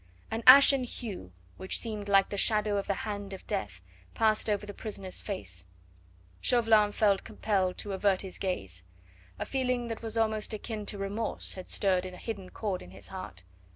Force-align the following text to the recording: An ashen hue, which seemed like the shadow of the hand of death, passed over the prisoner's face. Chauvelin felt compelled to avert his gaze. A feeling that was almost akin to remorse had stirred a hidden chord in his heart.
An 0.31 0.41
ashen 0.47 0.83
hue, 0.83 1.31
which 1.57 1.77
seemed 1.77 2.09
like 2.09 2.29
the 2.29 2.35
shadow 2.35 2.77
of 2.77 2.87
the 2.87 2.95
hand 3.05 3.33
of 3.33 3.45
death, 3.45 3.81
passed 4.15 4.49
over 4.49 4.65
the 4.65 4.73
prisoner's 4.73 5.21
face. 5.21 5.67
Chauvelin 6.41 6.91
felt 6.91 7.23
compelled 7.23 7.77
to 7.77 7.93
avert 7.93 8.23
his 8.23 8.39
gaze. 8.39 8.83
A 9.37 9.45
feeling 9.45 9.89
that 9.89 10.01
was 10.01 10.17
almost 10.17 10.55
akin 10.55 10.87
to 10.87 10.97
remorse 10.97 11.53
had 11.53 11.69
stirred 11.69 12.07
a 12.07 12.17
hidden 12.17 12.49
chord 12.49 12.81
in 12.81 12.89
his 12.89 13.09
heart. 13.09 13.43